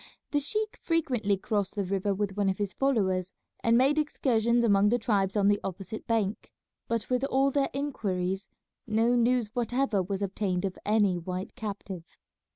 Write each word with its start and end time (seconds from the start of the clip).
The 0.31 0.39
sheik 0.39 0.77
frequently 0.81 1.37
crossed 1.37 1.75
the 1.75 1.83
river 1.85 2.11
with 2.11 2.35
one 2.35 2.49
of 2.49 2.57
his 2.57 2.73
followers 2.73 3.35
and 3.63 3.77
made 3.77 3.99
excursions 3.99 4.63
among 4.63 4.89
the 4.89 4.97
tribes 4.97 5.37
on 5.37 5.47
the 5.47 5.59
opposite 5.63 6.07
bank, 6.07 6.51
but 6.87 7.07
with 7.11 7.23
all 7.25 7.51
their 7.51 7.69
inquiries 7.71 8.49
no 8.87 9.13
news 9.15 9.53
whatever 9.53 10.01
was 10.01 10.23
obtained 10.23 10.65
of 10.65 10.79
any 10.87 11.19
white 11.19 11.53
captive. 11.53 12.17